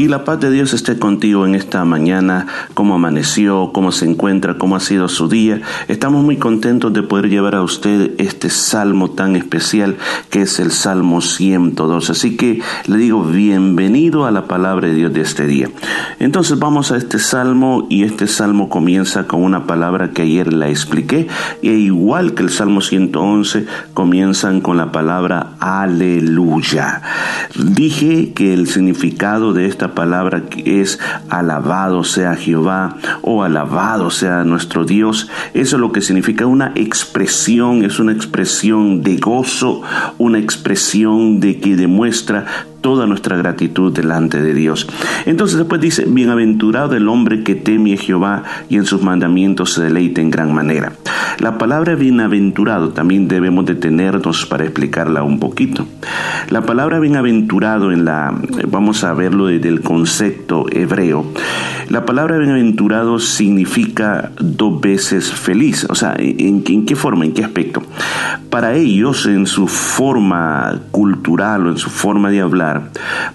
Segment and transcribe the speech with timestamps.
[0.00, 4.56] y la paz de Dios esté contigo en esta mañana, cómo amaneció, cómo se encuentra,
[4.56, 5.60] cómo ha sido su día.
[5.88, 9.98] Estamos muy contentos de poder llevar a usted este salmo tan especial
[10.30, 12.08] que es el Salmo 102.
[12.08, 15.68] Así que le digo bienvenido a la palabra de Dios de este día.
[16.18, 20.70] Entonces vamos a este salmo y este salmo comienza con una palabra que ayer la
[20.70, 21.28] expliqué
[21.60, 27.02] y igual que el Salmo 111 comienzan con la palabra aleluya.
[27.54, 34.84] Dije que el significado de esta palabra es alabado sea Jehová o alabado sea nuestro
[34.84, 35.28] Dios.
[35.54, 39.82] Eso es lo que significa una expresión, es una expresión de gozo,
[40.18, 42.46] una expresión de que demuestra
[42.80, 44.86] toda nuestra gratitud delante de Dios.
[45.26, 49.82] Entonces después dice, bienaventurado el hombre que teme a Jehová y en sus mandamientos se
[49.82, 50.92] deleite en gran manera.
[51.38, 55.86] La palabra bienaventurado también debemos detenernos para explicarla un poquito.
[56.50, 58.34] La palabra bienaventurado en la,
[58.68, 61.24] vamos a verlo desde el concepto hebreo.
[61.88, 65.86] La palabra bienaventurado significa dos veces feliz.
[65.88, 67.82] O sea, ¿en, en qué forma, en qué aspecto?
[68.48, 72.69] Para ellos, en su forma cultural o en su forma de hablar,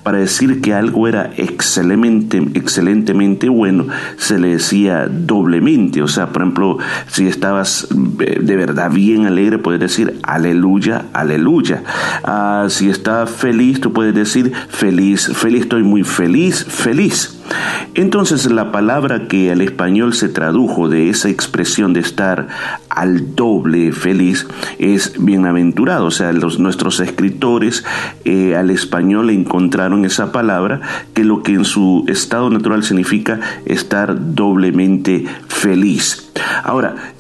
[0.03, 6.01] para decir que algo era excelentemente, excelentemente bueno, se le decía doblemente.
[6.01, 6.77] O sea, por ejemplo,
[7.07, 7.87] si estabas
[8.19, 11.83] eh, de verdad bien alegre, puedes decir aleluya, aleluya.
[12.23, 17.34] Ah, si estás feliz, tú puedes decir feliz, feliz, estoy muy feliz, feliz.
[17.93, 22.47] Entonces la palabra que al español se tradujo de esa expresión de estar
[22.89, 24.47] al doble feliz
[24.79, 26.05] es bienaventurado.
[26.05, 27.85] O sea, los, nuestros escritores
[28.25, 30.81] eh, al español encontraron esa palabra
[31.13, 36.31] que lo que en su estado natural significa estar doblemente feliz.
[36.63, 37.14] Ahora,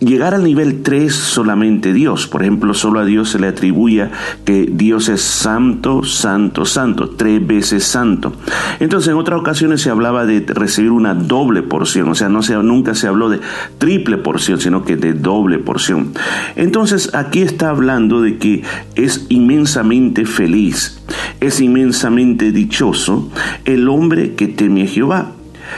[0.00, 2.26] llegar al nivel 3 solamente Dios.
[2.26, 4.08] Por ejemplo, solo a Dios se le atribuye
[4.44, 8.32] que Dios es santo, santo, santo, tres veces santo.
[8.80, 12.54] Entonces, en otras ocasiones se hablaba de recibir una doble porción, o sea, no se,
[12.56, 13.40] nunca se habló de
[13.78, 16.12] triple porción, sino que de doble porción.
[16.56, 18.62] Entonces, aquí está hablando de que
[18.94, 21.00] es inmensamente feliz,
[21.40, 23.30] es inmensamente dichoso
[23.64, 25.32] el hombre que teme a Jehová.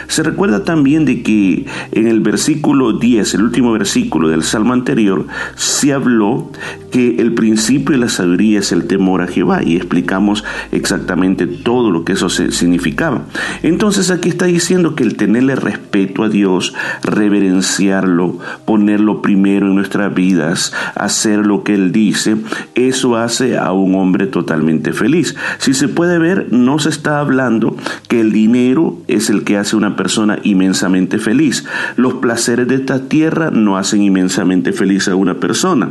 [0.07, 5.27] Se recuerda también de que en el versículo 10, el último versículo del salmo anterior,
[5.55, 6.51] se habló
[6.91, 11.91] que el principio de la sabiduría es el temor a Jehová y explicamos exactamente todo
[11.91, 13.23] lo que eso significaba.
[13.63, 20.15] Entonces aquí está diciendo que el tenerle respeto a Dios, reverenciarlo, ponerlo primero en nuestras
[20.15, 22.37] vidas, hacer lo que Él dice,
[22.75, 25.37] eso hace a un hombre totalmente feliz.
[25.59, 27.77] Si se puede ver, no se está hablando
[28.09, 31.65] que el dinero es el que hace una persona inmensamente feliz.
[31.97, 35.89] Los placeres de esta tierra no hacen inmensamente feliz a una persona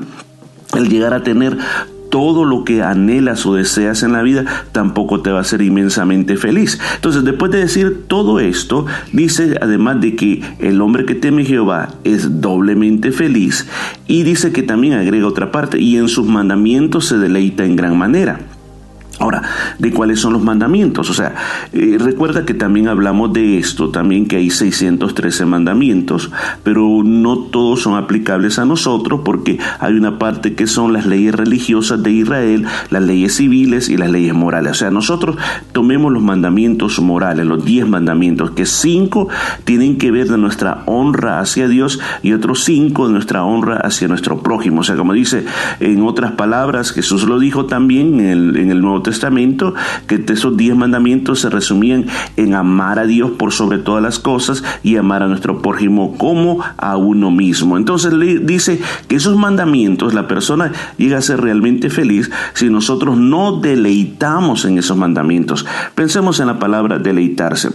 [0.75, 1.57] el llegar a tener
[2.09, 6.37] todo lo que anhelas o deseas en la vida tampoco te va a hacer inmensamente
[6.37, 6.79] feliz.
[6.95, 11.89] Entonces, después de decir todo esto, dice además de que el hombre que teme Jehová
[12.03, 13.67] es doblemente feliz
[14.07, 17.97] y dice que también agrega otra parte y en sus mandamientos se deleita en gran
[17.97, 18.39] manera.
[19.19, 19.41] Ahora,
[19.79, 21.09] ¿de cuáles son los mandamientos?
[21.09, 21.33] O sea,
[21.73, 26.31] eh, recuerda que también hablamos de esto, también que hay 613 mandamientos,
[26.63, 31.33] pero no todos son aplicables a nosotros porque hay una parte que son las leyes
[31.33, 34.73] religiosas de Israel, las leyes civiles y las leyes morales.
[34.73, 35.35] O sea, nosotros
[35.72, 39.29] tomemos los mandamientos morales, los 10 mandamientos, que cinco
[39.63, 44.07] tienen que ver de nuestra honra hacia Dios y otros cinco de nuestra honra hacia
[44.07, 44.81] nuestro prójimo.
[44.81, 45.44] O sea, como dice
[45.79, 49.73] en otras palabras, Jesús lo dijo también en el, en el Nuevo Testamento,
[50.06, 54.66] que esos diez mandamientos se resumían en amar a Dios por sobre todas las cosas
[54.84, 57.78] y amar a nuestro prójimo como a uno mismo.
[57.78, 63.17] Entonces le dice que esos mandamientos, la persona llega a ser realmente feliz si nosotros
[63.17, 65.66] no deleitamos en esos mandamientos.
[65.96, 67.69] Pensemos en la palabra deleitarse.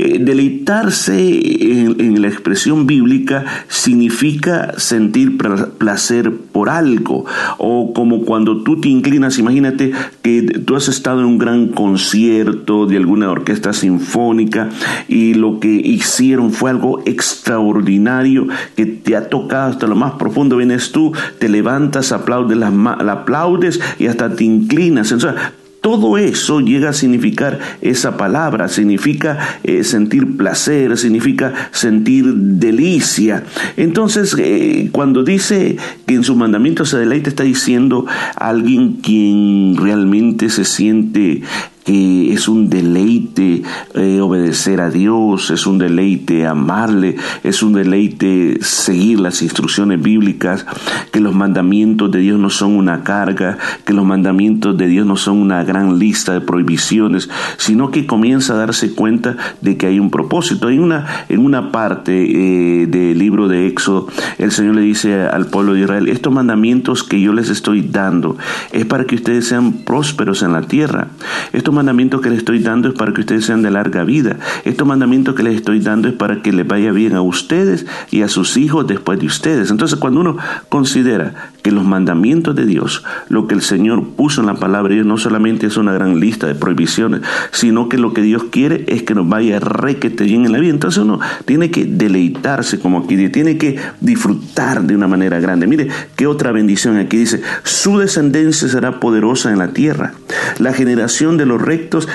[0.00, 5.36] Eh, deleitarse en, la expresión bíblica significa sentir
[5.78, 7.24] placer por algo
[7.58, 9.92] o como cuando tú te inclinas, imagínate
[10.22, 14.68] que tú has estado en un gran concierto de alguna orquesta sinfónica
[15.08, 18.46] y lo que hicieron fue algo extraordinario
[18.76, 20.58] que te ha tocado hasta lo más profundo.
[20.58, 25.10] Vienes tú, te levantas, aplaudes, la, aplaudes y hasta te inclinas.
[25.10, 25.40] Entonces,
[25.88, 33.44] todo eso llega a significar esa palabra, significa eh, sentir placer, significa sentir delicia.
[33.78, 38.04] Entonces, eh, cuando dice que en sus mandamientos se deleite, está diciendo
[38.36, 41.40] alguien quien realmente se siente
[41.88, 43.62] que es un deleite
[43.94, 50.66] eh, obedecer a Dios, es un deleite amarle, es un deleite seguir las instrucciones bíblicas,
[51.12, 53.56] que los mandamientos de Dios no son una carga,
[53.86, 58.52] que los mandamientos de Dios no son una gran lista de prohibiciones, sino que comienza
[58.52, 60.68] a darse cuenta de que hay un propósito.
[60.68, 65.46] Hay una, en una parte eh, del libro de Éxodo, el Señor le dice al
[65.46, 68.36] pueblo de Israel, estos mandamientos que yo les estoy dando
[68.72, 71.08] es para que ustedes sean prósperos en la tierra.
[71.54, 74.36] Estos mandamientos que les estoy dando es para que ustedes sean de larga vida.
[74.64, 78.22] Estos mandamientos que les estoy dando es para que les vaya bien a ustedes y
[78.22, 79.70] a sus hijos después de ustedes.
[79.70, 80.36] Entonces cuando uno
[80.68, 85.04] considera que los mandamientos de Dios, lo que el Señor puso en la palabra de
[85.04, 87.20] no solamente es una gran lista de prohibiciones,
[87.52, 90.72] sino que lo que Dios quiere es que nos vaya requete bien en la vida.
[90.72, 95.66] Entonces uno tiene que deleitarse, como aquí tiene que disfrutar de una manera grande.
[95.66, 100.14] Mire, qué otra bendición aquí dice, su descendencia será poderosa en la tierra,
[100.58, 101.60] la generación de los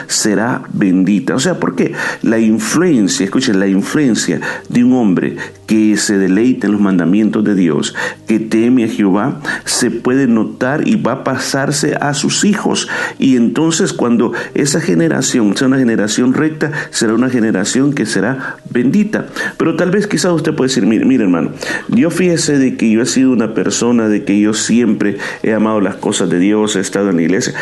[0.07, 1.35] será bendita.
[1.35, 1.94] O sea, ¿por qué?
[2.21, 4.39] La influencia, escuchen, la influencia
[4.69, 7.95] de un hombre que se deleita en los mandamientos de Dios,
[8.27, 12.89] que teme a Jehová, se puede notar y va a pasarse a sus hijos.
[13.19, 19.27] Y entonces cuando esa generación sea una generación recta, será una generación que será bendita.
[19.57, 21.51] Pero tal vez quizás usted puede decir, mire, mire hermano,
[21.89, 25.79] yo fíjese de que yo he sido una persona, de que yo siempre he amado
[25.81, 27.53] las cosas de Dios, he estado en la iglesia,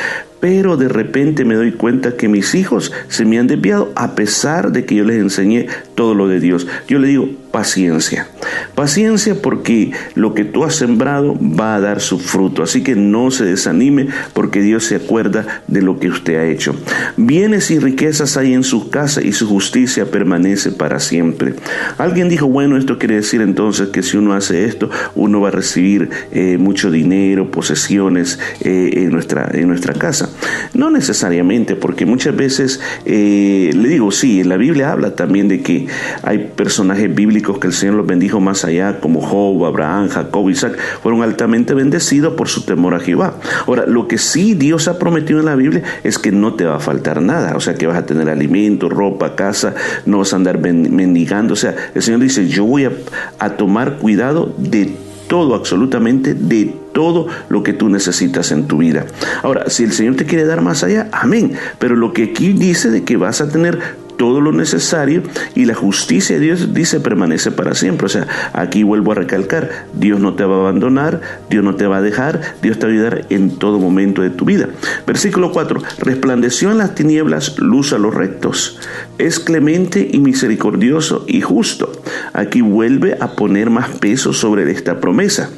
[0.42, 4.74] pero de repente me doy cuenta que mis hijos se me han desviado a pesar
[4.74, 6.68] de que yo les enseñé todo lo de Dios.
[6.90, 8.28] Yo le digo, paciencia.
[8.76, 12.64] Paciencia porque lo que tú has sembrado va a dar su fruto.
[12.64, 16.76] Así que no se desanime porque Dios se acuerda de lo que usted ha hecho.
[17.18, 21.56] Bienes y riquezas hay en su casa y su justicia permanece para siempre.
[21.98, 25.52] Alguien dijo, bueno, esto quiere decir entonces que si uno hace esto, uno va a
[25.52, 30.30] recibir eh, mucho dinero, posesiones eh, en, nuestra, en nuestra casa.
[30.74, 35.62] No necesariamente, porque muchas veces, eh, le digo, sí, en la Biblia habla también de
[35.62, 35.88] que
[36.24, 40.78] hay personajes bíblicos que el Señor los bendijo más allá, como Job, Abraham, Jacob, Isaac,
[41.02, 43.36] fueron altamente bendecidos por su temor a Jehová.
[43.68, 46.76] Ahora, lo que sí Dios ha prometido en la Biblia es que no te va
[46.76, 49.74] a faltar nada, o sea, que vas a tener alimento, ropa, casa,
[50.06, 52.92] no vas a andar mendigando, o sea, el Señor dice, yo voy a,
[53.40, 54.96] a tomar cuidado de
[55.32, 59.06] todo, absolutamente de todo lo que tú necesitas en tu vida.
[59.44, 61.54] Ahora, si el Señor te quiere dar más allá, amén.
[61.80, 63.80] Pero lo que aquí dice de que vas a tener
[64.22, 65.24] todo lo necesario
[65.56, 68.06] y la justicia de Dios dice permanece para siempre.
[68.06, 71.88] O sea, aquí vuelvo a recalcar, Dios no te va a abandonar, Dios no te
[71.88, 74.70] va a dejar, Dios te va a ayudar en todo momento de tu vida.
[75.08, 78.78] Versículo 4, resplandeció en las tinieblas luz a los rectos,
[79.18, 81.92] es clemente y misericordioso y justo.
[82.32, 85.50] Aquí vuelve a poner más peso sobre esta promesa.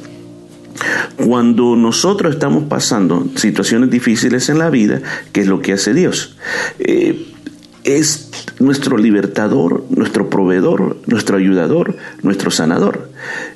[1.16, 5.02] Cuando nosotros estamos pasando situaciones difíciles en la vida,
[5.32, 6.38] ¿qué es lo que hace Dios?
[6.78, 7.33] Eh,
[7.84, 13.10] es nuestro libertador, nuestro proveedor, nuestro ayudador, nuestro sanador.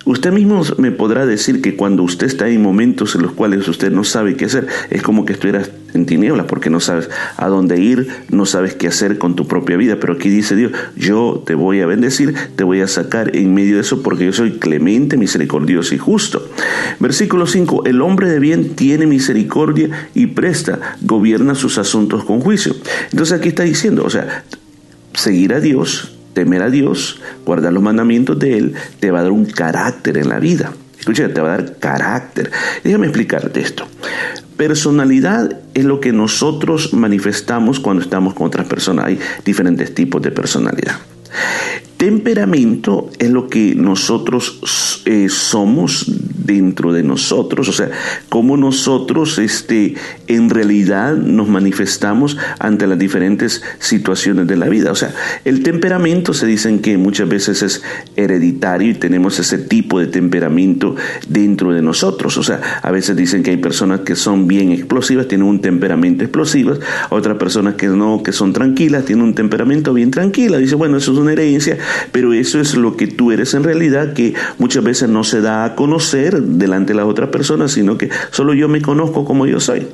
[0.04, 3.90] Usted mismo me podrá decir que cuando usted está en momentos en los cuales usted
[3.90, 7.80] no sabe qué hacer, es como que estuvieras en tinieblas porque no sabes a dónde
[7.80, 9.98] ir, no sabes qué hacer con tu propia vida.
[10.00, 13.76] Pero aquí dice Dios, yo te voy a bendecir, te voy a sacar en medio
[13.76, 16.48] de eso porque yo soy clemente, misericordioso y justo.
[17.00, 22.74] Versículo 5, el hombre de bien tiene misericordia y presta, gobierna sus asuntos con juicio.
[23.10, 24.17] Entonces aquí está diciendo, o sea,
[25.14, 29.32] seguir a Dios, temer a Dios, guardar los mandamientos de Él, te va a dar
[29.32, 30.72] un carácter en la vida.
[30.98, 32.50] Escucha, te va a dar carácter.
[32.84, 33.86] Déjame explicarte esto.
[34.56, 39.06] Personalidad es lo que nosotros manifestamos cuando estamos con otras personas.
[39.06, 40.96] Hay diferentes tipos de personalidad.
[41.98, 46.06] Temperamento es lo que nosotros eh, somos
[46.48, 47.90] dentro de nosotros, o sea,
[48.30, 49.96] cómo nosotros este,
[50.28, 54.90] en realidad nos manifestamos ante las diferentes situaciones de la vida.
[54.90, 55.14] O sea,
[55.44, 57.82] el temperamento se dicen que muchas veces es
[58.16, 60.96] hereditario y tenemos ese tipo de temperamento
[61.28, 62.38] dentro de nosotros.
[62.38, 66.24] O sea, a veces dicen que hay personas que son bien explosivas, tienen un temperamento
[66.24, 66.74] explosivo,
[67.10, 70.56] otras personas que no, que son tranquilas, tienen un temperamento bien tranquila.
[70.56, 71.76] Dice, bueno, eso es una herencia,
[72.12, 75.64] pero eso es lo que tú eres en realidad, que muchas veces no se da
[75.64, 79.60] a conocer delante de las otras personas, sino que solo yo me conozco como yo
[79.60, 79.86] soy.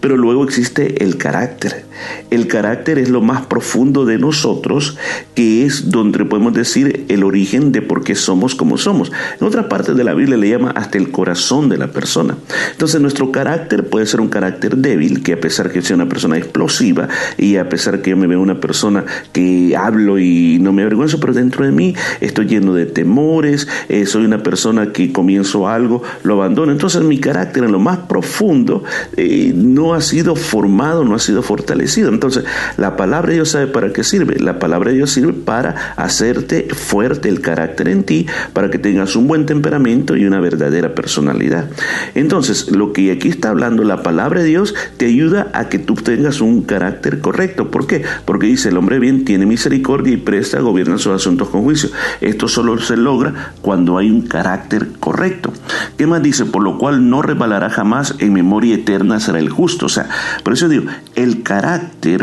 [0.00, 1.83] Pero luego existe el carácter.
[2.30, 4.96] El carácter es lo más profundo de nosotros,
[5.34, 9.12] que es donde podemos decir el origen de por qué somos como somos.
[9.40, 12.36] En otra parte de la Biblia le llama hasta el corazón de la persona.
[12.72, 16.36] Entonces nuestro carácter puede ser un carácter débil, que a pesar que sea una persona
[16.36, 20.82] explosiva y a pesar que yo me veo una persona que hablo y no me
[20.82, 25.68] avergüenzo, pero dentro de mí estoy lleno de temores, eh, soy una persona que comienzo
[25.68, 26.72] algo, lo abandono.
[26.72, 28.82] Entonces mi carácter en lo más profundo
[29.16, 32.44] eh, no ha sido formado, no ha sido fortalecido Entonces,
[32.76, 34.38] la palabra de Dios sabe para qué sirve.
[34.38, 39.16] La palabra de Dios sirve para hacerte fuerte el carácter en ti, para que tengas
[39.16, 41.68] un buen temperamento y una verdadera personalidad.
[42.14, 45.94] Entonces, lo que aquí está hablando la palabra de Dios te ayuda a que tú
[45.94, 47.70] tengas un carácter correcto.
[47.70, 48.02] ¿Por qué?
[48.24, 51.90] Porque dice, el hombre bien tiene misericordia y presta, gobierna sus asuntos con juicio.
[52.20, 55.52] Esto solo se logra cuando hay un carácter correcto.
[55.96, 56.44] ¿Qué más dice?
[56.44, 59.86] Por lo cual no rebalará jamás, en memoria eterna será el justo.
[59.86, 60.08] O sea,
[60.42, 61.73] por eso digo, el carácter,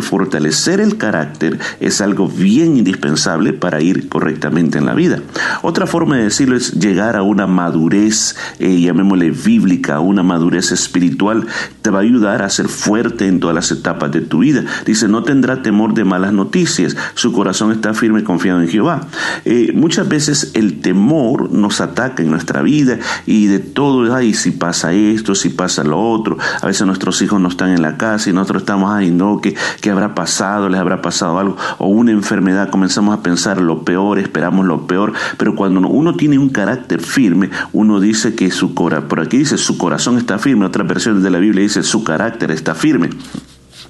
[0.01, 5.19] fortalecer el carácter es algo bien indispensable para ir correctamente en la vida.
[5.61, 11.47] Otra forma de decirlo es llegar a una madurez, eh, llamémosle bíblica, una madurez espiritual,
[11.81, 14.63] te va a ayudar a ser fuerte en todas las etapas de tu vida.
[14.85, 19.07] Dice, no tendrá temor de malas noticias, su corazón está firme y confiado en Jehová.
[19.45, 24.51] Eh, muchas veces el temor nos ataca en nuestra vida y de todo, ay, si
[24.51, 28.29] pasa esto, si pasa lo otro, a veces nuestros hijos no están en la casa
[28.29, 30.69] y nosotros estamos, ay, no, ¿qué, qué habrá pasado?
[30.69, 31.57] ¿Les habrá pasado algo?
[31.77, 36.37] O una enfermedad, comenzamos a pensar lo peor, esperamos lo peor, pero cuando uno tiene
[36.37, 40.65] un carácter firme, uno dice que su corazón, por aquí dice su corazón está firme,
[40.65, 43.09] otra versión de la Biblia dice su carácter está firme.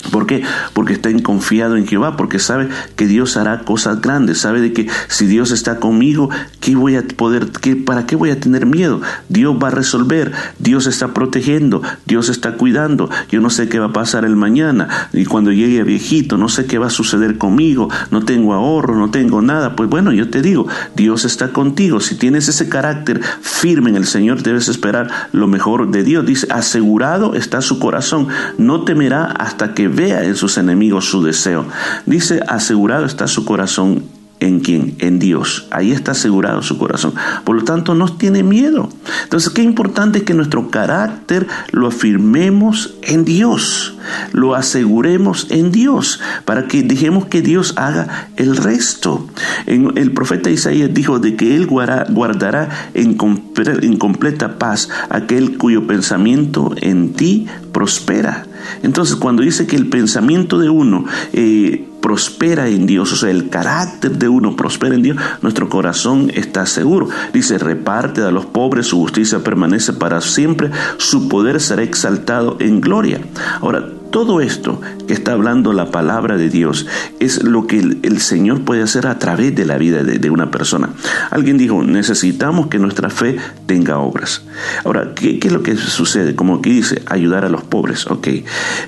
[0.10, 0.44] ¿Por qué?
[0.74, 4.88] Porque está confiado en Jehová, porque sabe que Dios hará cosas grandes, sabe de que
[5.08, 6.30] si Dios está conmigo,
[6.60, 9.02] ¿qué voy a poder, qué, para qué voy a tener miedo?
[9.30, 13.88] Dios va a resolver, Dios está protegiendo, Dios está cuidando, yo no sé qué va
[13.88, 17.38] a pasar el mañana, y cuando llegue a viejito, no sé qué va a suceder
[17.38, 22.00] conmigo, no tengo ahorro, no tengo nada, pues bueno, yo te digo, Dios está contigo,
[22.00, 26.48] si tienes ese carácter firme en el Señor, debes esperar lo mejor de Dios, dice,
[26.50, 28.28] asegurado está su corazón,
[28.58, 31.66] no temerá hasta que vea en sus enemigos su deseo.
[32.06, 34.04] Dice, asegurado está su corazón
[34.42, 34.96] ¿En quién?
[34.98, 35.68] En Dios.
[35.70, 37.14] Ahí está asegurado su corazón.
[37.44, 38.90] Por lo tanto, no tiene miedo.
[39.24, 43.96] Entonces, qué importante es que nuestro carácter lo afirmemos en Dios,
[44.34, 49.28] lo aseguremos en Dios, para que dejemos que Dios haga el resto.
[49.68, 57.14] El profeta Isaías dijo de que Él guardará en completa paz aquel cuyo pensamiento en
[57.14, 58.48] ti prospera.
[58.84, 63.50] Entonces, cuando dice que el pensamiento de uno eh, prospera en Dios, o sea, el
[63.50, 67.10] carácter de uno prospera en Dios, nuestro corazón está seguro.
[67.34, 72.82] Dice, reparte a los pobres, su justicia permanece para siempre, su poder será exaltado en
[72.82, 73.22] gloria.
[73.62, 76.86] Ahora, todo esto que está hablando la palabra de Dios
[77.20, 80.90] es lo que el, Señor puede hacer a través de la vida de, una persona.
[81.32, 84.44] Alguien dijo, necesitamos que nuestra fe tenga obras.
[84.86, 86.36] Ahora, ¿qué, es lo que sucede?
[86.36, 88.06] Como aquí dice, ayudar a los pobres.
[88.08, 88.28] Ok.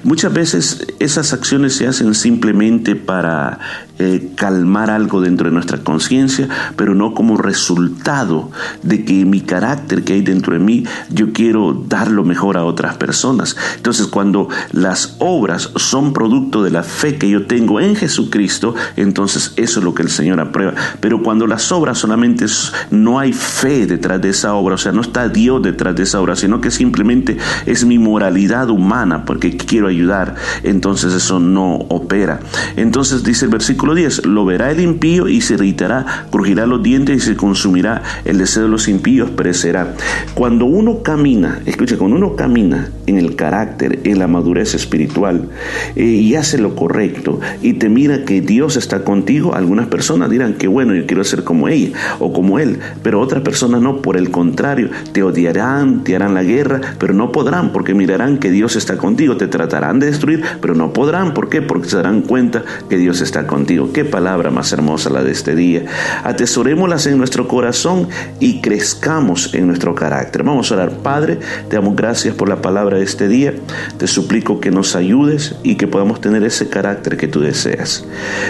[0.04, 3.60] Muchas veces esas acciones se hacen simplemente para
[4.00, 8.52] eh, calmar algo dentro de nuestra conciencia, pero no como resultado
[8.82, 12.66] de que mi carácter que hay dentro de mí, yo quiero dar lo mejor a
[12.66, 13.56] otras personas.
[13.78, 19.54] Entonces, cuando las obras son producto de la fe que yo tengo en Jesucristo, entonces
[19.58, 20.74] eso es lo que el Señor aprueba.
[21.00, 22.46] Pero cuando las obras solamente
[22.92, 26.22] no hay fe detrás de esa obra, o sea, no está Dios detrás de esa
[26.22, 32.40] obra, sino que simplemente es mi moralidad humana porque quiero ayudar, entonces eso no opera.
[32.76, 37.18] Entonces dice el versículo 10, lo verá el impío y se irritará, crujirá los dientes
[37.18, 39.96] y se consumirá, el deseo de los impíos perecerá.
[40.34, 45.50] Cuando uno camina, escucha, cuando uno camina en el carácter, en la madurez espiritual,
[45.96, 50.54] eh, y hace lo correcto y te mira que Dios está contigo, algunas personas dirán
[50.56, 54.18] que bueno, yo quiero ser como ella o como él, pero otras personas no, por
[54.18, 58.76] el contrario, te odiarán, te harán la guerra, pero no podrán porque mirarán que Dios
[58.76, 61.62] está contigo, te tratarán de destruir, pero no podrán, ¿por qué?
[61.62, 63.92] Porque se darán cuenta que Dios está contigo.
[63.94, 65.86] Qué palabra más hermosa la de este día.
[66.24, 68.08] Atesorémoslas en nuestro corazón
[68.40, 70.44] y crezcamos en nuestro carácter.
[70.44, 73.54] Vamos a orar, Padre, te damos gracias por la palabra este día.
[73.98, 78.06] Te suplico que nos ayudes y que podamos tener ese carácter que tú deseas.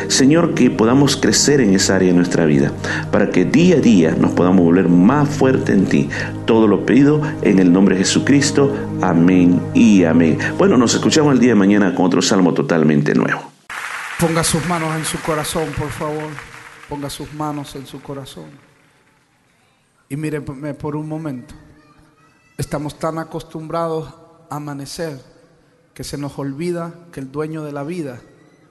[0.07, 2.71] Señor, que podamos crecer en esa área de nuestra vida,
[3.11, 6.09] para que día a día nos podamos volver más fuerte en ti.
[6.45, 8.75] Todo lo pedido en el nombre de Jesucristo.
[9.01, 10.37] Amén y amén.
[10.57, 13.51] Bueno, nos escuchamos el día de mañana con otro salmo totalmente nuevo.
[14.19, 16.29] Ponga sus manos en su corazón, por favor.
[16.87, 18.45] Ponga sus manos en su corazón.
[20.09, 21.55] Y míreme por un momento.
[22.57, 24.13] Estamos tan acostumbrados
[24.49, 25.19] amanecer
[25.93, 28.19] que se nos olvida que el dueño de la vida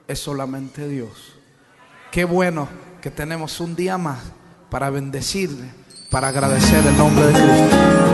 [0.07, 1.35] es solamente Dios.
[2.11, 2.67] Qué bueno
[3.01, 4.19] que tenemos un día más
[4.69, 5.69] para bendecirle,
[6.09, 8.12] para agradecer el nombre de Cristo.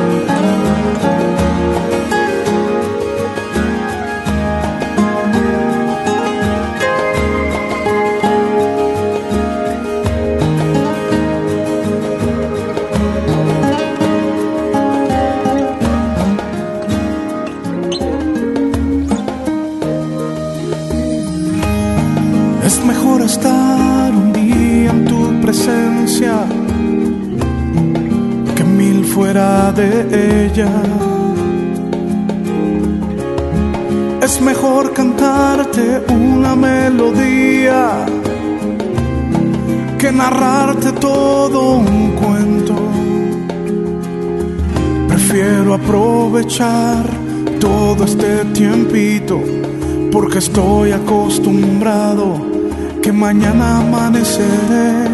[34.21, 38.05] Es mejor cantarte una melodía
[39.97, 42.75] que narrarte todo un cuento.
[45.07, 47.05] Prefiero aprovechar
[47.61, 49.41] todo este tiempito
[50.11, 52.41] porque estoy acostumbrado
[53.01, 55.07] que mañana amaneceré.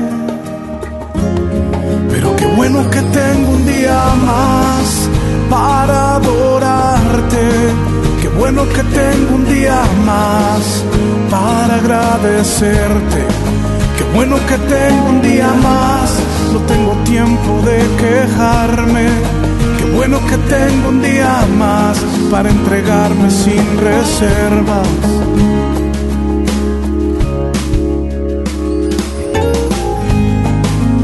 [2.10, 5.05] Pero qué bueno que tengo un día más
[5.50, 7.46] para adorarte.
[8.22, 10.84] Qué bueno que tengo un día más
[11.30, 13.22] para agradecerte.
[13.98, 16.20] Qué bueno que tengo un día más,
[16.54, 19.08] no tengo tiempo de quejarme.
[19.78, 21.98] Qué bueno que tengo un día más
[22.32, 24.88] para entregarme sin reservas.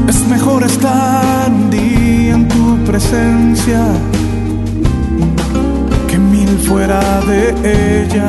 [0.08, 3.82] Es mejor estar un día en tu presencia
[6.72, 7.42] fuera de
[8.02, 8.28] ella.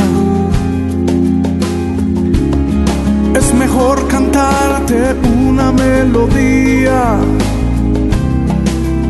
[3.39, 6.99] Es mejor cantarte una melodía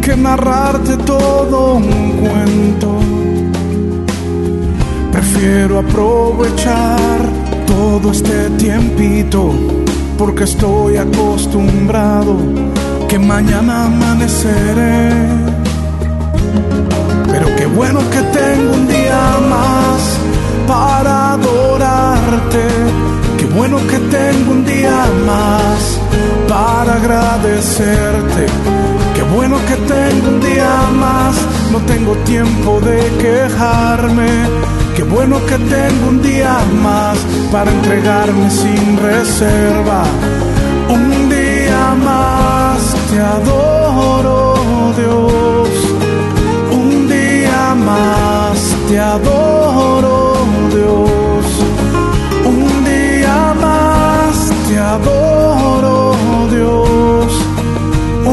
[0.03, 2.89] que narrarte todo un cuento.
[5.11, 7.19] Prefiero aprovechar
[7.65, 9.51] todo este tiempito
[10.19, 12.37] porque estoy acostumbrado
[13.09, 15.53] que mañana amaneceré.
[17.63, 20.19] Qué bueno que tengo un día más
[20.67, 22.65] para adorarte.
[23.37, 25.97] Qué bueno que tengo un día más
[26.49, 28.47] para agradecerte.
[29.15, 31.35] Qué bueno que tengo un día más,
[31.71, 34.27] no tengo tiempo de quejarme.
[34.97, 37.17] Qué bueno que tengo un día más
[37.49, 40.03] para entregarme sin reserva.
[40.89, 44.53] Un día más te adoro,
[44.97, 45.52] Dios.
[47.93, 50.33] Más te adoro,
[50.75, 51.45] Dios.
[52.51, 54.35] Un día más
[54.67, 56.15] te adoro,
[56.55, 57.31] Dios.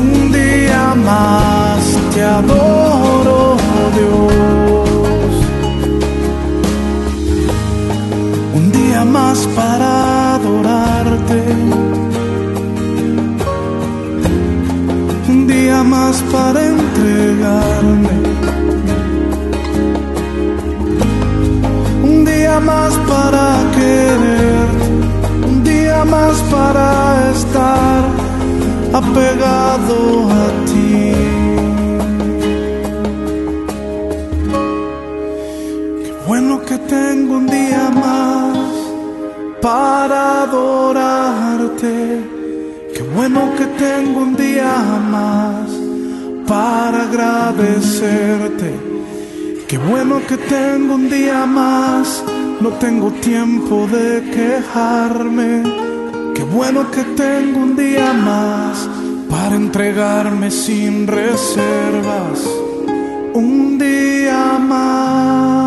[0.01, 1.83] Un día más
[2.15, 3.57] te adoro,
[3.97, 5.33] Dios.
[8.59, 9.91] Un día más para
[10.37, 11.41] adorarte.
[15.29, 18.20] Un día más para entregarme.
[26.51, 28.03] Para estar
[28.93, 31.13] apegado a ti.
[36.05, 38.59] Qué bueno que tengo un día más
[39.63, 42.21] para adorarte.
[42.95, 44.75] Qué bueno que tengo un día
[45.17, 45.71] más
[46.47, 48.71] para agradecerte.
[49.69, 52.25] Qué bueno que tengo un día más,
[52.61, 55.90] no tengo tiempo de quejarme.
[56.41, 58.89] Qué bueno que tengo un día más
[59.29, 62.41] para entregarme sin reservas.
[63.35, 65.60] Un día más.